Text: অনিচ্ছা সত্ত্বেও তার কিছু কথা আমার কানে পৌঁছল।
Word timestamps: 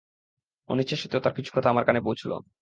অনিচ্ছা 0.69 0.95
সত্ত্বেও 0.95 1.23
তার 1.23 1.33
কিছু 1.33 1.51
কথা 1.55 1.69
আমার 1.69 1.85
কানে 1.85 2.01
পৌঁছল। 2.01 2.31